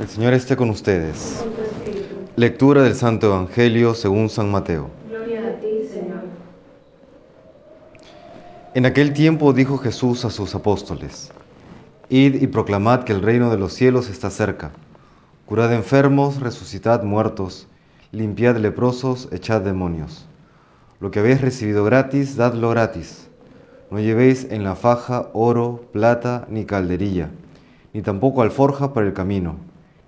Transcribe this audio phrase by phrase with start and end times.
[0.00, 1.44] El Señor esté con ustedes.
[1.44, 2.32] con.
[2.36, 4.88] Lectura del Santo Evangelio según San Mateo.
[5.06, 6.22] Gloria a ti, Señor.
[8.72, 11.30] En aquel tiempo dijo Jesús a sus apóstoles,
[12.08, 14.70] Id y proclamad que el reino de los cielos está cerca.
[15.44, 17.68] Curad enfermos, resucitad muertos,
[18.10, 20.24] limpiad leprosos, echad demonios.
[20.98, 23.28] Lo que habéis recibido gratis, dadlo gratis.
[23.90, 27.28] No llevéis en la faja oro, plata, ni calderilla,
[27.92, 29.56] ni tampoco alforja para el camino,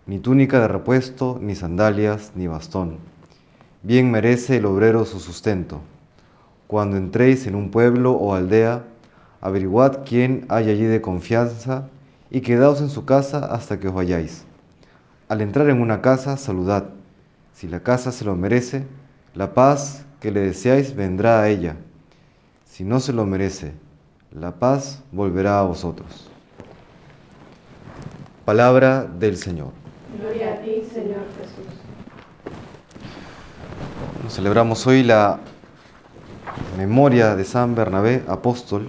[0.06, 2.98] ni túnica de repuesto, ni sandalias, ni bastón.
[3.82, 5.80] Bien merece el obrero su sustento.
[6.66, 8.84] Cuando entréis en un pueblo o aldea,
[9.40, 11.88] averiguad quién hay allí de confianza
[12.30, 14.44] y quedaos en su casa hasta que os vayáis.
[15.28, 16.90] Al entrar en una casa, saludad.
[17.54, 18.86] Si la casa se lo merece,
[19.34, 21.76] la paz que le deseáis vendrá a ella.
[22.64, 23.72] Si no se lo merece,
[24.30, 26.30] la paz volverá a vosotros.
[28.44, 29.81] Palabra del Señor.
[30.18, 31.72] Gloria a ti, Señor Jesús.
[34.28, 35.40] Celebramos hoy la
[36.76, 38.88] memoria de San Bernabé, apóstol,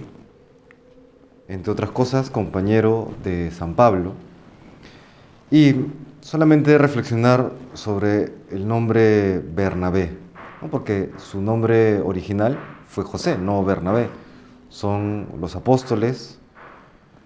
[1.48, 4.12] entre otras cosas, compañero de San Pablo.
[5.50, 5.86] Y
[6.20, 10.16] solamente reflexionar sobre el nombre Bernabé,
[10.60, 10.68] ¿no?
[10.68, 14.08] porque su nombre original fue José, no Bernabé.
[14.68, 16.38] Son los apóstoles,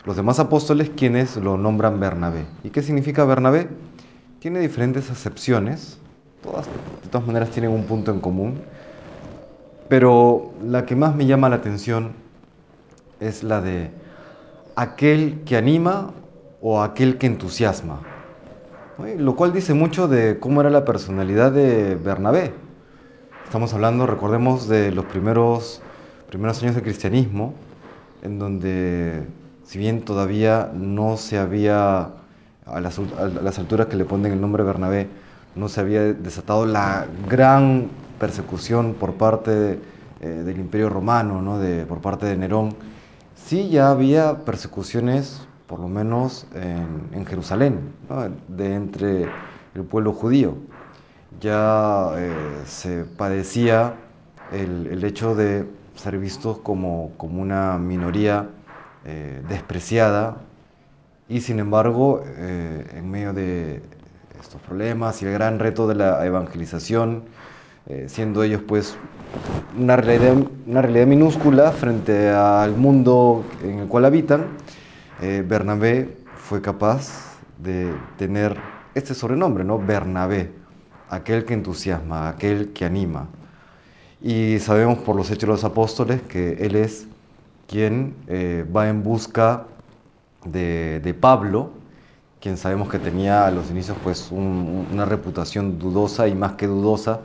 [0.05, 2.47] los demás apóstoles quienes lo nombran Bernabé.
[2.63, 3.69] ¿Y qué significa Bernabé?
[4.41, 5.99] Tiene diferentes acepciones,
[6.43, 8.61] todas de todas maneras tienen un punto en común,
[9.89, 12.13] pero la que más me llama la atención
[13.21, 13.91] es la de
[14.77, 16.13] aquel que anima
[16.61, 18.01] o aquel que entusiasma.
[19.17, 22.53] Lo cual dice mucho de cómo era la personalidad de Bernabé.
[23.45, 25.81] Estamos hablando, recordemos, de los primeros,
[26.29, 27.55] primeros años del cristianismo,
[28.23, 29.25] en donde,
[29.65, 32.11] si bien todavía no se había,
[32.73, 35.09] a las, a las alturas que le ponen el nombre Bernabé,
[35.55, 37.89] no se había desatado la gran
[38.19, 39.79] persecución por parte
[40.21, 41.59] eh, del Imperio Romano, ¿no?
[41.59, 42.75] de, por parte de Nerón,
[43.35, 48.29] sí ya había persecuciones, por lo menos en, en Jerusalén, ¿no?
[48.49, 49.29] de entre
[49.75, 50.57] el pueblo judío.
[51.41, 52.33] Ya eh,
[52.67, 53.95] se padecía
[54.53, 58.49] el, el, hecho de ser vistos como, como una minoría
[59.05, 60.39] eh, despreciada
[61.29, 63.83] y sin embargo, eh, en medio de
[64.41, 67.25] estos problemas y el gran reto de la evangelización,
[67.87, 68.97] eh, siendo ellos pues
[69.79, 74.47] una realidad, una realidad minúscula frente al mundo en el cual habitan,
[75.21, 78.57] eh, Bernabé fue capaz de tener
[78.95, 79.79] este sobrenombre, ¿no?
[79.79, 80.51] Bernabé,
[81.11, 83.29] aquel que entusiasma, aquel que anima.
[84.21, 87.07] Y sabemos por los hechos de los apóstoles que él es
[87.67, 89.67] quien eh, va en busca
[90.45, 91.71] de, Pablo,
[92.41, 96.67] quien sabemos que tenía a los inicios pues un, una reputación dudosa y más que
[96.67, 97.21] dudosa,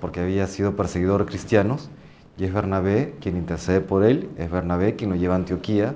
[0.00, 1.90] porque había sido perseguidor de cristianos,
[2.36, 5.94] y es Bernabé quien intercede por él, es Bernabé quien lo lleva a Antioquía,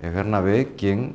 [0.00, 1.14] es Bernabé quien,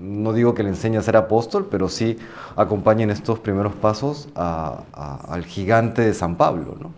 [0.00, 2.18] no digo que le enseñe a ser apóstol, pero sí
[2.56, 6.76] acompaña en estos primeros pasos al gigante de San Pablo.
[6.80, 6.90] ¿no?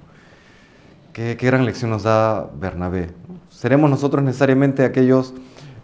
[1.12, 3.10] ¿Qué, ¿Qué, gran lección nos da Bernabé?
[3.50, 5.34] ¿Seremos nosotros necesariamente aquellos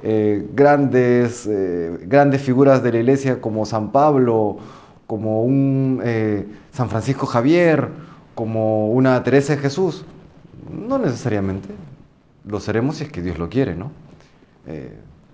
[0.02, 4.58] eh, grandes, eh, grandes figuras de la iglesia como San Pablo,
[5.06, 7.88] como un eh, San Francisco Javier,
[8.34, 10.04] como una Teresa de Jesús?
[10.70, 11.68] No necesariamente.
[12.44, 13.90] Lo seremos si es que Dios lo quiere, ¿no?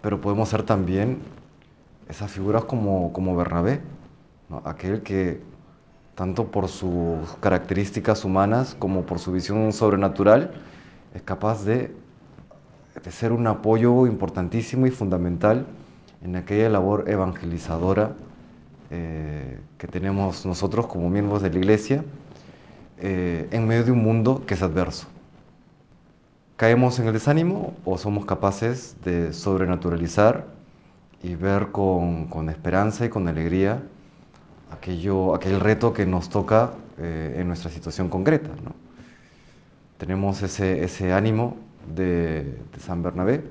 [0.00, 1.18] Pero podemos ser también
[2.08, 3.80] esas figuras como, como Bernabé,
[4.64, 5.40] aquel que
[6.14, 10.52] tanto por sus características humanas como por su visión sobrenatural
[11.14, 11.94] es capaz de,
[13.02, 15.66] de ser un apoyo importantísimo y fundamental
[16.22, 18.12] en aquella labor evangelizadora
[18.90, 22.04] eh, que tenemos nosotros como miembros de la Iglesia
[22.98, 25.06] eh, en medio de un mundo que es adverso.
[26.56, 30.46] ¿Caemos en el desánimo o somos capaces de sobrenaturalizar
[31.22, 33.82] y ver con, con esperanza y con alegría
[34.70, 38.50] aquello, aquel reto que nos toca eh, en nuestra situación concreta?
[38.62, 38.72] ¿no?
[39.98, 43.44] Tenemos ese, ese ánimo de, San Bernabé,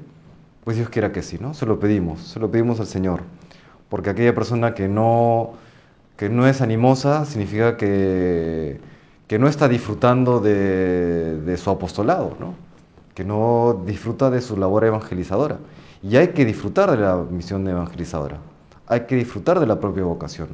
[0.63, 1.53] pues Dios quiera que sí, ¿no?
[1.53, 3.21] Se lo pedimos, se lo pedimos al Señor,
[3.89, 5.53] porque aquella persona que no,
[6.17, 8.79] que no es animosa significa que,
[9.27, 12.55] que no está disfrutando de, de su apostolado, ¿no?
[13.13, 15.59] que no disfruta de su labor evangelizadora.
[16.01, 18.37] Y hay que disfrutar de la misión evangelizadora,
[18.87, 20.49] hay que disfrutar de la propia vocación,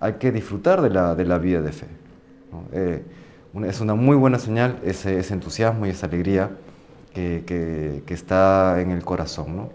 [0.00, 1.86] hay que disfrutar de la, de la vida de fe.
[2.72, 3.04] Eh,
[3.66, 6.50] es una muy buena señal ese, ese entusiasmo y esa alegría
[7.14, 9.56] que, está en el corazón.
[9.56, 9.70] ¿no?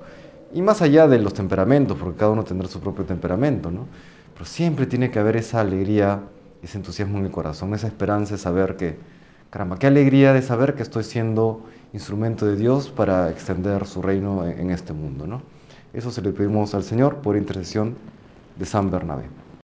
[0.53, 3.87] Y más allá de los temperamentos, porque cada uno tendrá su propio temperamento, ¿no?
[4.33, 6.21] Pero siempre tiene que haber esa alegría,
[6.61, 8.97] ese entusiasmo en el corazón, esa esperanza de saber que,
[9.49, 14.45] caramba, qué alegría de saber que estoy siendo instrumento de Dios para extender su reino
[14.45, 15.41] en, en este mundo, ¿no?
[15.93, 17.95] Eso se le pedimos al Señor por intercesión
[18.57, 19.23] de San Bernabé.